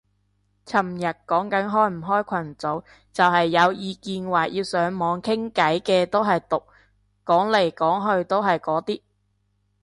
[0.65, 6.63] 尋日講緊開唔開群組，就係有意見話要上網傾偈嘅都係毒，
[7.23, 8.99] 講嚟講去都係嗰啲